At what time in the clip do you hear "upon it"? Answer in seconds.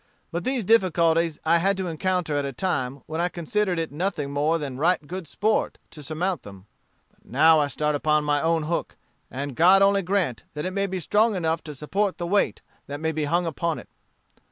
13.45-13.89